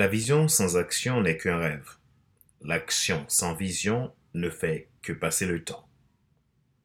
[0.00, 1.98] La vision sans action n'est qu'un rêve.
[2.62, 5.90] L'action sans vision ne fait que passer le temps.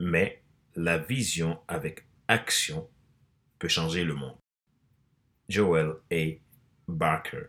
[0.01, 0.43] Mais
[0.75, 2.89] la vision avec action
[3.57, 4.35] peut changer le monde.
[5.47, 6.41] Joel A.
[6.89, 7.43] Barker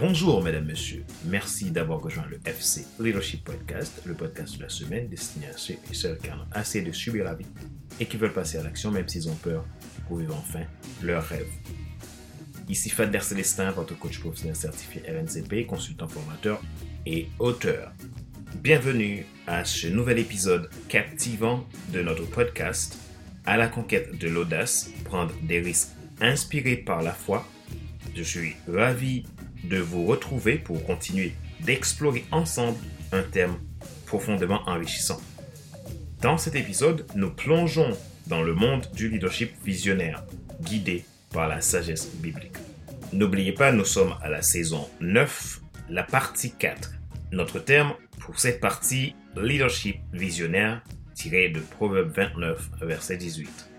[0.00, 1.04] Bonjour, mesdames, messieurs.
[1.26, 5.74] Merci d'avoir rejoint le FC Leadership Podcast, le podcast de la semaine destiné à ceux
[5.74, 7.44] et celles qui ont assez de subir la vie
[8.00, 9.66] et qui veulent passer à l'action même s'ils ont peur
[10.08, 10.62] pour vivre enfin
[11.02, 11.50] leur rêve.
[12.66, 16.62] Ici Fadler Célestin, votre coach professionnel certifié RNCP, consultant formateur
[17.04, 17.92] et auteur.
[18.54, 22.96] Bienvenue à ce nouvel épisode captivant de notre podcast
[23.44, 25.90] à la conquête de l'audace, prendre des risques
[26.22, 27.46] inspirés par la foi.
[28.16, 29.24] Je suis ravi
[29.64, 32.78] de vous retrouver pour continuer d'explorer ensemble
[33.12, 33.54] un thème
[34.06, 35.20] profondément enrichissant.
[36.20, 40.24] Dans cet épisode, nous plongeons dans le monde du leadership visionnaire,
[40.62, 42.56] guidé par la sagesse biblique.
[43.12, 46.92] N'oubliez pas, nous sommes à la saison 9, la partie 4.
[47.32, 50.82] Notre terme pour cette partie, leadership visionnaire,
[51.14, 53.70] tiré de Proverbe 29, verset 18.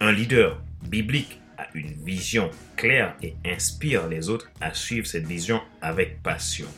[0.00, 1.40] Un leader biblique
[1.74, 6.68] une vision claire et inspire les autres à suivre cette vision avec passion.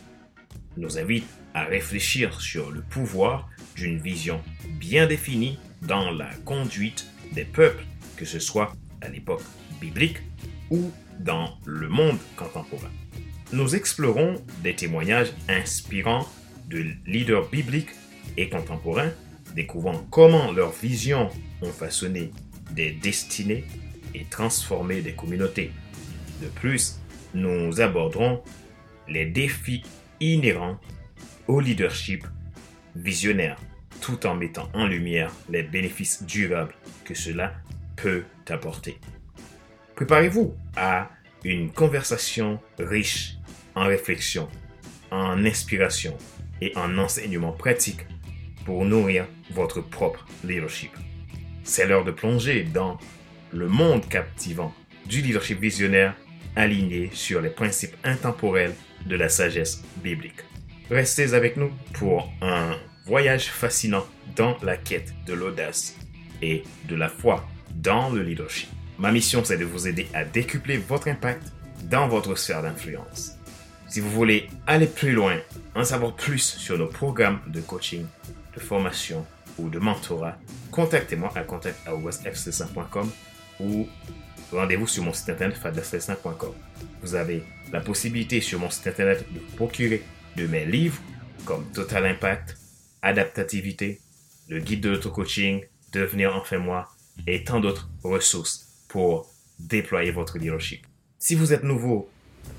[0.77, 4.42] Nous invite à réfléchir sur le pouvoir d'une vision
[4.78, 7.84] bien définie dans la conduite des peuples,
[8.16, 9.42] que ce soit à l'époque
[9.80, 10.18] biblique
[10.70, 10.90] ou
[11.20, 12.90] dans le monde contemporain.
[13.52, 16.27] Nous explorons des témoignages inspirants
[16.68, 17.94] de leaders bibliques
[18.36, 19.12] et contemporains,
[19.55, 21.30] découvrant comment leurs visions
[21.62, 22.32] ont façonné
[22.72, 23.64] des destinées
[24.15, 25.73] et transformer des communautés.
[26.43, 27.01] De plus,
[27.34, 28.43] nous aborderons
[29.09, 29.83] les défis
[30.20, 30.79] inhérents
[31.47, 32.27] au leadership
[32.95, 33.59] visionnaire
[34.01, 37.55] tout en mettant en lumière les bénéfices durables que cela
[37.97, 38.98] peut apporter.
[39.95, 41.11] Préparez-vous à
[41.42, 43.36] une conversation riche
[43.74, 44.48] en réflexion,
[45.11, 46.17] en inspiration
[46.61, 48.07] et en enseignement pratique
[48.64, 50.91] pour nourrir votre propre leadership.
[51.63, 52.98] C'est l'heure de plonger dans
[53.55, 54.75] le monde captivant
[55.07, 56.15] du leadership visionnaire
[56.57, 58.75] aligné sur les principes intemporels
[59.07, 60.41] de la sagesse biblique.
[60.91, 62.77] Restez avec nous pour un
[63.07, 64.07] voyage fascinant
[64.37, 65.97] dans la quête de l'audace
[66.42, 68.69] et de la foi dans le leadership.
[68.98, 71.53] Ma mission, c'est de vous aider à décupler votre impact
[71.85, 73.33] dans votre sphère d'influence.
[73.89, 75.36] Si vous voulez aller plus loin,
[75.75, 78.07] en savoir plus sur nos programmes de coaching,
[78.55, 79.27] de formation
[79.59, 80.36] ou de mentorat,
[80.71, 83.11] contactez-moi à contact.fc5.com
[83.61, 83.87] ou
[84.53, 86.53] rendez-vous sur mon site internet fadlasfestin.com.
[87.03, 87.42] Vous avez
[87.73, 90.03] la possibilité sur mon site internet de procurer
[90.37, 91.01] de mes livres
[91.45, 92.57] comme Total Impact,
[93.03, 94.01] Adaptativité,
[94.48, 96.89] le guide de l'auto-coaching, Devenir enfin moi
[97.29, 100.85] et tant d'autres ressources pour déployer votre leadership.
[101.19, 102.11] Si vous êtes nouveau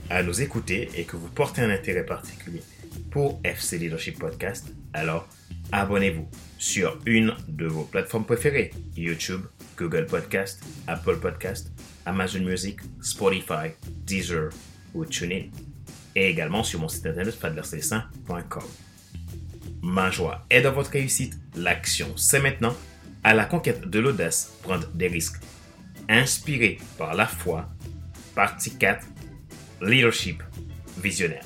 [0.09, 2.63] à nous écouter et que vous portez un intérêt particulier
[3.11, 5.27] pour FC Leadership Podcast, alors
[5.71, 9.41] abonnez-vous sur une de vos plateformes préférées, YouTube,
[9.77, 11.71] Google Podcast, Apple Podcast,
[12.05, 13.71] Amazon Music, Spotify,
[14.05, 14.49] Deezer
[14.93, 15.49] ou TuneIn.
[16.15, 18.63] Et également sur mon site internet fadlercessin.com.
[19.81, 21.37] Ma joie est dans votre réussite.
[21.55, 22.75] L'action, c'est maintenant.
[23.23, 25.41] À la conquête de l'audace, prendre des risques.
[26.07, 27.69] Inspiré par la foi.
[28.33, 29.05] Partie 4.
[29.81, 30.41] Leadership
[31.01, 31.43] visionnaire.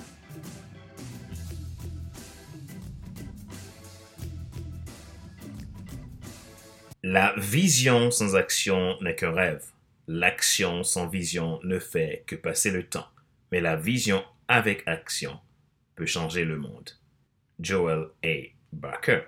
[7.12, 9.66] La vision sans action n'est qu'un rêve.
[10.08, 13.08] L'action sans vision ne fait que passer le temps.
[13.52, 15.40] Mais la vision avec action
[15.96, 16.92] peut changer le monde.
[17.60, 18.54] Joel A.
[18.74, 19.22] Barker.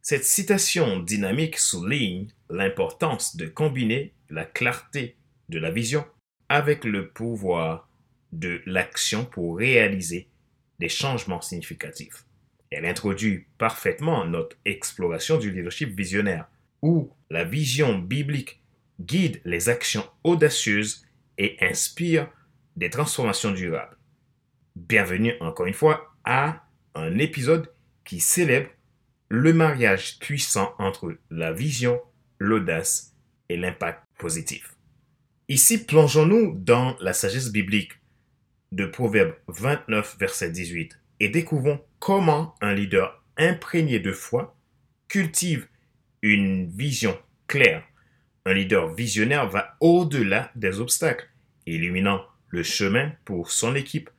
[0.00, 5.16] Cette citation dynamique souligne l'importance de combiner la clarté
[5.48, 6.04] de la vision
[6.48, 7.88] avec le pouvoir
[8.30, 10.28] de l'action pour réaliser
[10.78, 12.26] des changements significatifs.
[12.70, 16.46] Elle introduit parfaitement notre exploration du leadership visionnaire
[16.82, 18.60] où la vision biblique
[19.00, 21.06] guide les actions audacieuses
[21.38, 22.28] et inspire
[22.76, 23.96] des transformations durables.
[24.76, 27.72] Bienvenue encore une fois à un épisode
[28.04, 28.68] qui célèbre
[29.28, 32.00] le mariage puissant entre la vision,
[32.38, 33.14] l'audace
[33.48, 34.76] et l'impact positif.
[35.48, 37.92] Ici, plongeons-nous dans la sagesse biblique
[38.72, 44.56] de Proverbe 29, verset 18 et découvrons comment un leader imprégné de foi
[45.08, 45.68] cultive
[46.22, 47.84] une vision claire.
[48.46, 51.28] Un leader visionnaire va au-delà des obstacles,
[51.66, 54.10] illuminant le chemin pour son équipe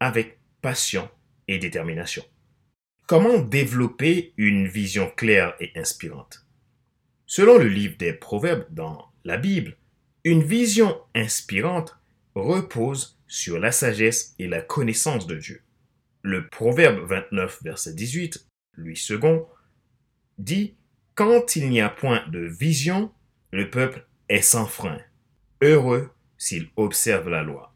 [0.00, 1.08] avec passion
[1.48, 2.24] et détermination.
[3.06, 6.46] Comment développer une vision claire et inspirante?
[7.26, 9.76] Selon le livre des Proverbes dans la Bible,
[10.24, 11.98] une vision inspirante
[12.34, 15.62] repose sur la sagesse et la connaissance de Dieu.
[16.22, 18.46] Le Proverbe 29, verset 18,
[18.76, 19.46] lui second,
[20.38, 20.74] dit
[21.20, 23.12] Quand il n'y a point de vision,
[23.52, 24.98] le peuple est sans frein.
[25.60, 26.08] Heureux
[26.38, 27.74] s'il observe la loi.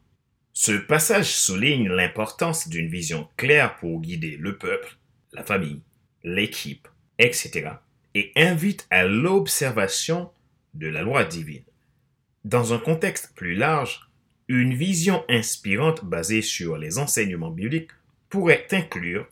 [0.51, 4.97] Ce passage souligne l'importance d'une vision claire pour guider le peuple,
[5.31, 5.83] la famille,
[6.23, 6.87] l'équipe,
[7.19, 7.69] etc.
[8.15, 10.31] et invite à l'observation
[10.73, 11.65] de la loi divine.
[12.45, 14.09] Dans un contexte plus large,
[14.47, 17.91] une vision inspirante basée sur les enseignements bibliques
[18.27, 19.27] pourrait inclure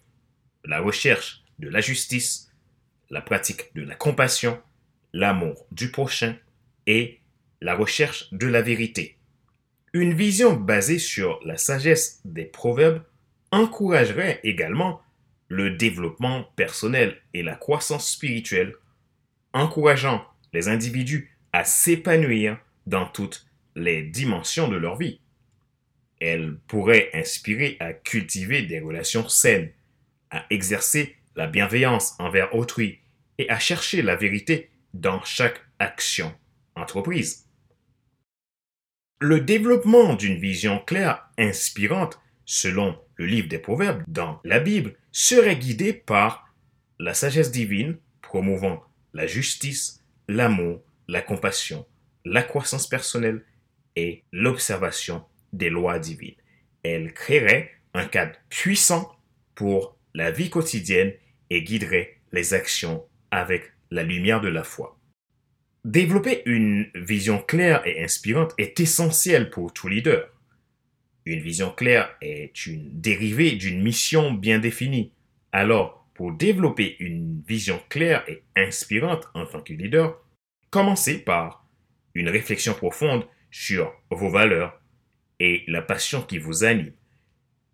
[0.65, 2.52] la recherche de la justice,
[3.13, 4.59] la pratique de la compassion,
[5.13, 6.35] l'amour du prochain
[6.87, 7.19] et
[7.61, 9.17] la recherche de la vérité.
[9.93, 13.03] Une vision basée sur la sagesse des proverbes
[13.51, 14.99] encouragerait également
[15.47, 18.73] le développement personnel et la croissance spirituelle,
[19.53, 22.57] encourageant les individus à s'épanouir
[22.87, 23.45] dans toutes
[23.75, 25.19] les dimensions de leur vie.
[26.19, 29.71] Elle pourrait inspirer à cultiver des relations saines,
[30.31, 33.02] à exercer la bienveillance envers autrui
[33.37, 36.33] et à chercher la vérité dans chaque action
[36.75, 37.47] entreprise.
[39.19, 45.55] Le développement d'une vision claire, inspirante, selon le livre des Proverbes dans la Bible, serait
[45.55, 46.53] guidé par
[46.99, 48.83] la sagesse divine, promouvant
[49.13, 51.85] la justice, l'amour, la compassion,
[52.25, 53.45] la croissance personnelle
[53.95, 56.35] et l'observation des lois divines.
[56.83, 59.15] Elle créerait un cadre puissant
[59.55, 61.13] pour la vie quotidienne
[61.49, 64.99] et guiderait les actions avec la lumière de la foi.
[65.83, 70.29] Développer une vision claire et inspirante est essentiel pour tout leader.
[71.25, 75.11] Une vision claire est une dérivée d'une mission bien définie.
[75.51, 80.21] Alors, pour développer une vision claire et inspirante en tant que leader,
[80.69, 81.65] commencez par
[82.13, 84.79] une réflexion profonde sur vos valeurs
[85.39, 86.93] et la passion qui vous anime.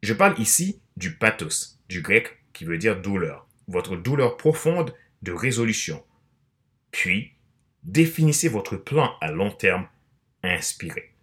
[0.03, 5.31] Je parle ici du pathos, du grec qui veut dire douleur, votre douleur profonde de
[5.31, 6.03] résolution.
[6.91, 7.33] Puis,
[7.83, 9.87] définissez votre plan à long terme
[10.43, 11.13] inspiré.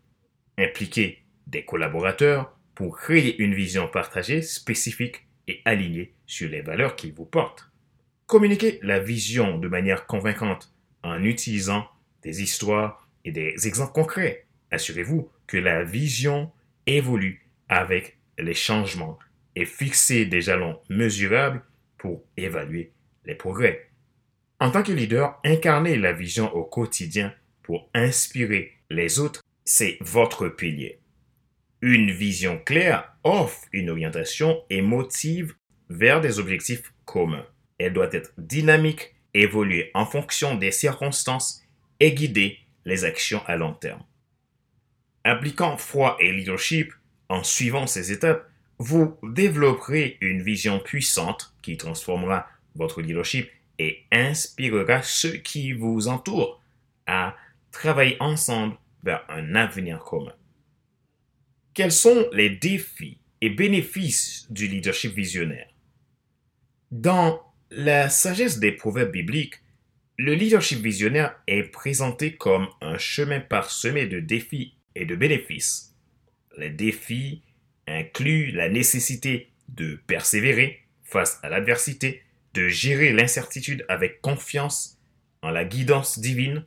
[0.59, 7.11] Impliquez des collaborateurs pour créer une vision partagée, spécifique et alignée sur les valeurs qui
[7.11, 7.71] vous portent.
[8.27, 11.87] Communiquez la vision de manière convaincante en utilisant
[12.23, 14.47] des histoires et des exemples concrets.
[14.71, 16.51] Assurez-vous que la vision
[16.87, 19.19] évolue avec les changements
[19.55, 21.63] et fixez des jalons mesurables
[21.99, 22.93] pour évaluer
[23.35, 23.91] progrès.
[24.61, 30.49] En tant que leader, incarner la vision au quotidien pour inspirer les autres, c'est votre
[30.49, 31.01] pilier.
[31.83, 35.55] Une vision claire offre une orientation et motive
[35.91, 37.47] vers des objectifs communs.
[37.79, 41.63] Elle doit être dynamique, évoluer en fonction des circonstances
[42.01, 44.03] et guider les actions à long terme.
[45.25, 46.93] Appliquant foi et leadership
[47.29, 48.49] en suivant ces étapes,
[48.79, 52.47] vous développerez une vision puissante qui transformera
[52.77, 56.63] votre leadership et inspirera ceux qui vous entourent
[57.07, 57.37] à
[57.73, 60.35] travailler ensemble vers un avenir commun.
[61.75, 65.69] Quels sont les défis et bénéfices du leadership visionnaire?
[66.91, 69.61] Dans la sagesse des proverbes bibliques,
[70.19, 75.95] le leadership visionnaire est présenté comme un chemin parsemé de défis et de bénéfices.
[76.57, 77.43] Les défis
[77.87, 82.23] incluent la nécessité de persévérer face à l'adversité,
[82.57, 84.99] de gérer l'incertitude avec confiance
[85.43, 86.65] en la guidance divine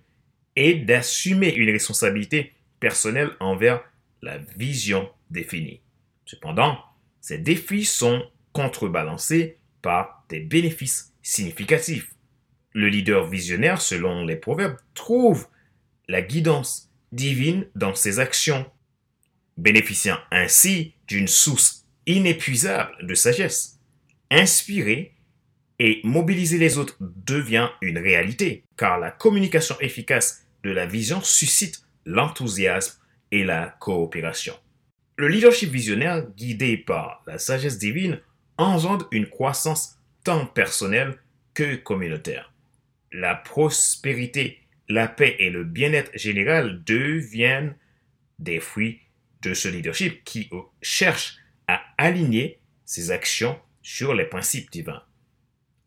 [0.55, 3.81] et d'assumer une responsabilité personnelle envers
[4.21, 5.81] la vision définie.
[6.25, 6.77] Cependant,
[7.21, 12.13] ces défis sont contrebalancés par des bénéfices significatifs.
[12.73, 15.47] Le leader visionnaire, selon les proverbes, trouve
[16.07, 18.69] la guidance divine dans ses actions,
[19.57, 23.79] bénéficiant ainsi d'une source inépuisable de sagesse.
[24.29, 25.15] Inspirer
[25.79, 31.81] et mobiliser les autres devient une réalité, car la communication efficace de la vision suscite
[32.05, 32.99] l'enthousiasme
[33.31, 34.55] et la coopération.
[35.17, 38.19] Le leadership visionnaire, guidé par la sagesse divine,
[38.57, 41.17] engendre une croissance tant personnelle
[41.53, 42.53] que communautaire.
[43.11, 47.75] La prospérité, la paix et le bien-être général deviennent
[48.37, 48.99] des fruits
[49.41, 50.49] de ce leadership qui
[50.81, 55.03] cherche à aligner ses actions sur les principes divins.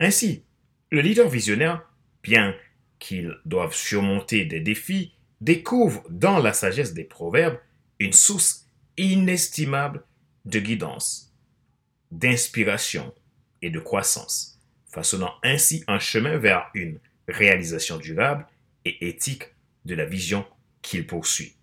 [0.03, 0.43] Ainsi,
[0.91, 1.89] le leader visionnaire,
[2.25, 2.57] bien
[2.99, 7.61] qu'il doive surmonter des défis, découvre dans la sagesse des proverbes
[8.01, 8.67] une source
[8.97, 10.03] inestimable
[10.45, 11.33] de guidance,
[12.11, 13.15] d'inspiration
[13.63, 18.45] et de croissance, façonnant ainsi un chemin vers une réalisation durable
[18.85, 19.55] et éthique
[19.85, 20.45] de la vision
[20.83, 21.55] qu'il poursuit.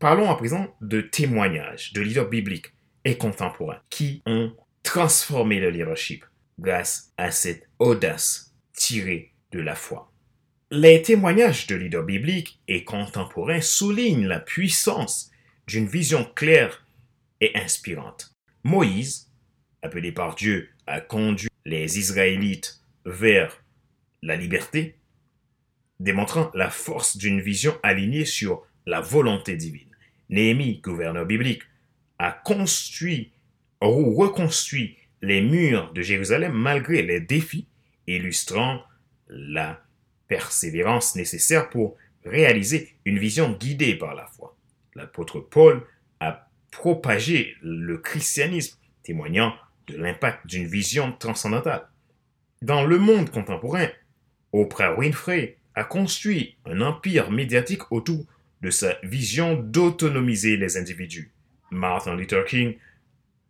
[0.00, 2.72] Parlons à présent de témoignages de leaders bibliques
[3.04, 4.52] et contemporains qui ont
[4.82, 6.24] transformé le leadership
[6.58, 10.12] grâce à cette audace tirée de la foi.
[10.70, 15.30] Les témoignages de leaders bibliques et contemporains soulignent la puissance
[15.66, 16.86] d'une vision claire
[17.40, 18.34] et inspirante.
[18.64, 19.30] Moïse,
[19.82, 23.64] appelé par Dieu à conduire les Israélites vers
[24.22, 24.96] la liberté,
[26.00, 29.94] démontrant la force d'une vision alignée sur la volonté divine.
[30.28, 31.62] Néhémie, gouverneur biblique,
[32.18, 33.32] a construit
[33.82, 37.66] ou reconstruit les murs de Jérusalem malgré les défis,
[38.06, 38.82] illustrant
[39.28, 39.82] la
[40.28, 44.56] persévérance nécessaire pour réaliser une vision guidée par la foi.
[44.94, 45.82] L'apôtre Paul
[46.20, 49.54] a propagé le christianisme, témoignant
[49.86, 51.88] de l'impact d'une vision transcendantale.
[52.62, 53.88] Dans le monde contemporain,
[54.52, 58.26] Oprah Winfrey a construit un empire médiatique autour
[58.62, 61.30] de sa vision d'autonomiser les individus.
[61.70, 62.76] Martin Luther King,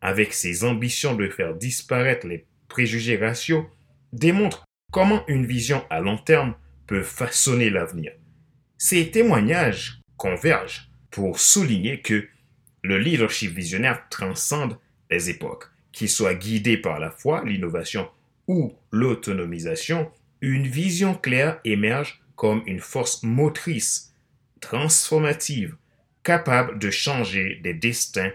[0.00, 3.68] avec ses ambitions de faire disparaître les préjugés raciaux,
[4.12, 6.54] démontre comment une vision à long terme
[6.86, 8.12] peut façonner l'avenir.
[8.78, 12.28] Ces témoignages convergent pour souligner que
[12.82, 14.78] le leadership visionnaire transcende
[15.10, 18.08] les époques, qu'il soit guidé par la foi, l'innovation
[18.46, 24.14] ou l'autonomisation, une vision claire émerge comme une force motrice,
[24.60, 25.76] transformative,
[26.22, 28.30] capable de changer des destins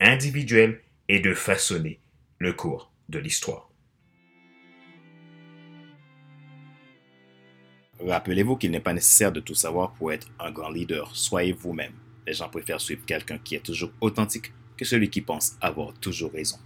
[0.00, 2.00] individuels et de façonner
[2.38, 3.70] le cours de l'histoire.
[8.00, 11.14] Rappelez-vous qu'il n'est pas nécessaire de tout savoir pour être un grand leader.
[11.14, 11.94] Soyez vous-même.
[12.26, 16.32] Les gens préfèrent suivre quelqu'un qui est toujours authentique que celui qui pense avoir toujours
[16.32, 16.58] raison.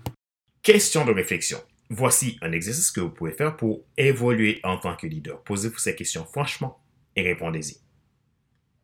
[0.62, 1.58] Question de réflexion.
[1.90, 5.42] Voici un exercice que vous pouvez faire pour évoluer en tant que leader.
[5.42, 6.80] Posez-vous ces questions franchement
[7.16, 7.78] et répondez-y.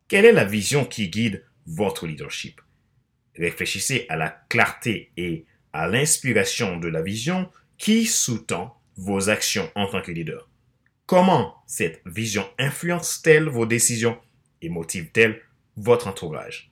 [0.07, 2.61] Quelle est la vision qui guide votre leadership?
[3.37, 9.87] Réfléchissez à la clarté et à l'inspiration de la vision qui sous-tend vos actions en
[9.87, 10.49] tant que leader.
[11.05, 14.17] Comment cette vision influence-t-elle vos décisions
[14.61, 15.41] et motive-t-elle
[15.75, 16.71] votre entourage?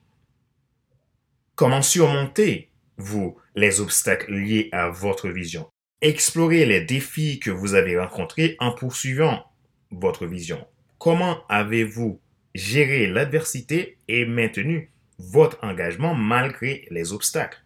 [1.54, 5.68] Comment surmontez-vous les obstacles liés à votre vision?
[6.00, 9.44] Explorez les défis que vous avez rencontrés en poursuivant
[9.90, 10.66] votre vision.
[10.98, 12.20] Comment avez-vous
[12.54, 17.62] géré l'adversité et maintenu votre engagement malgré les obstacles.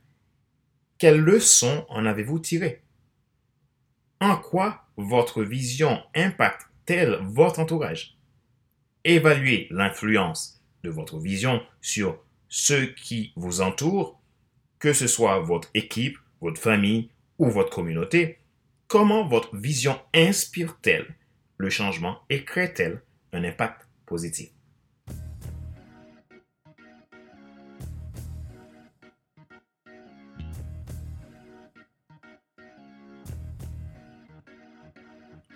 [0.98, 2.82] Quelles leçons en avez-vous tirées?
[4.20, 8.18] En quoi votre vision impacte-t-elle votre entourage?
[9.04, 14.20] Évaluez l'influence de votre vision sur ceux qui vous entourent,
[14.78, 18.38] que ce soit votre équipe, votre famille ou votre communauté.
[18.88, 21.14] Comment votre vision inspire-t-elle
[21.58, 23.02] le changement et crée-t-elle
[23.32, 24.50] un impact positif?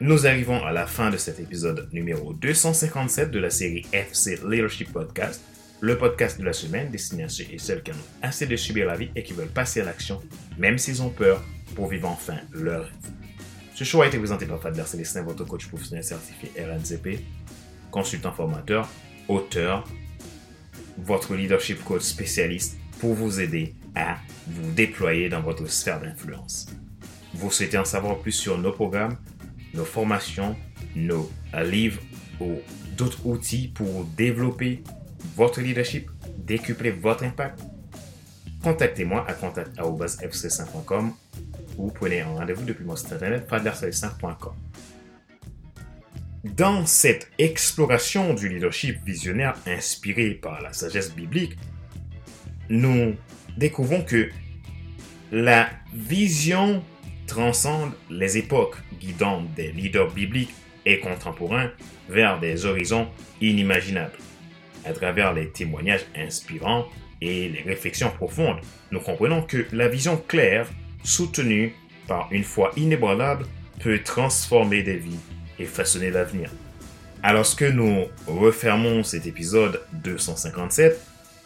[0.04, 4.92] Nous arrivons à la fin de cet épisode numéro 257 de la série FC Leadership
[4.92, 5.40] Podcast,
[5.80, 8.88] le podcast de la semaine destiné à ceux et celles qui ont assez de subir
[8.88, 10.20] la vie et qui veulent passer à l'action,
[10.58, 11.40] même s'ils ont peur,
[11.76, 13.12] pour vivre enfin leur rêve.
[13.76, 17.20] Ce show a été présenté par Fadler Célestin, votre coach professionnel certifié RNCP,
[17.92, 18.88] consultant formateur,
[19.28, 19.86] auteur,
[20.98, 24.16] votre leadership coach spécialiste pour vous aider à
[24.48, 26.66] vous déployer dans votre sphère d'influence.
[27.34, 29.16] Vous souhaitez en savoir plus sur nos programmes?
[29.74, 30.56] Nos formations,
[30.94, 31.30] nos
[31.64, 32.00] livres
[32.40, 32.58] ou
[32.96, 34.82] d'autres outils pour développer
[35.36, 37.60] votre leadership, décupler votre impact,
[38.62, 41.12] contactez-moi à contact.fc5.com
[41.78, 44.54] ou prenez un rendez-vous depuis mon site internet fadlercelestin.com.
[46.44, 51.56] Dans cette exploration du leadership visionnaire inspiré par la sagesse biblique,
[52.68, 53.14] nous
[53.56, 54.28] découvrons que
[55.30, 56.82] la vision
[57.32, 60.52] transcende les époques, guidant des leaders bibliques
[60.84, 61.70] et contemporains
[62.10, 63.08] vers des horizons
[63.40, 64.18] inimaginables.
[64.84, 66.86] À travers les témoignages inspirants
[67.22, 68.58] et les réflexions profondes,
[68.90, 70.68] nous comprenons que la vision claire,
[71.04, 71.74] soutenue
[72.06, 73.46] par une foi inébranlable,
[73.80, 75.20] peut transformer des vies
[75.58, 76.50] et façonner l'avenir.
[77.22, 81.00] Alors que nous refermons cet épisode 257,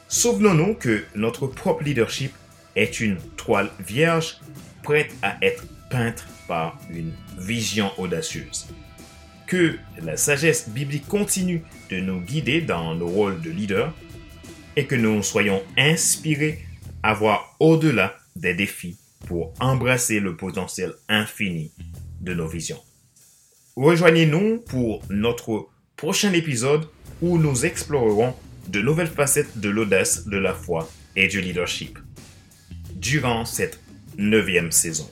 [0.09, 2.33] souvenons-nous que notre propre leadership
[2.75, 4.41] est une toile vierge
[4.83, 5.65] prête à être
[6.49, 8.69] par une vision audacieuse.
[9.47, 13.95] Que la sagesse biblique continue de nous guider dans nos rôles de leader
[14.77, 16.65] et que nous soyons inspirés
[17.03, 21.73] à voir au-delà des défis pour embrasser le potentiel infini
[22.21, 22.81] de nos visions.
[23.77, 26.89] Rejoignez-nous pour notre prochain épisode
[27.23, 28.35] où nous explorerons
[28.69, 31.99] de nouvelles facettes de l'audace, de la foi et du leadership
[32.95, 33.81] durant cette
[34.19, 35.09] neuvième saison.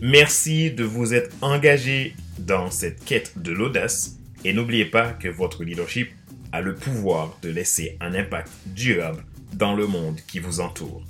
[0.00, 5.64] Merci de vous être engagé dans cette quête de l'audace et n'oubliez pas que votre
[5.64, 6.10] leadership
[6.52, 9.24] a le pouvoir de laisser un impact durable
[9.54, 11.02] dans le monde qui vous entoure.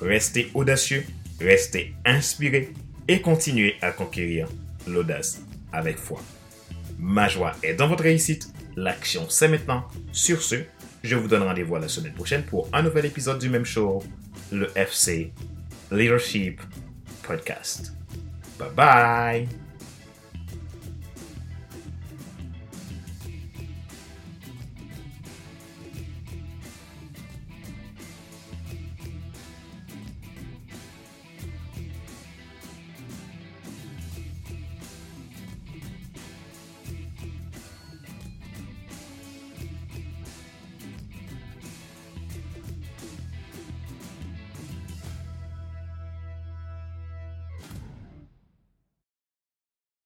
[0.00, 1.04] Restez audacieux,
[1.40, 2.72] restez inspiré
[3.08, 4.46] et continuez à conquérir
[4.86, 5.42] l'audace
[5.72, 6.22] avec foi.
[7.00, 8.48] Ma joie est dans votre réussite.
[8.76, 9.88] L'action, c'est maintenant.
[10.12, 10.56] Sur ce,
[11.02, 14.04] je vous donne rendez-vous la semaine prochaine pour un nouvel épisode du même show,
[14.52, 15.32] le FC
[15.90, 16.60] Leadership
[17.24, 17.92] Podcast.
[18.58, 19.48] Bye bye!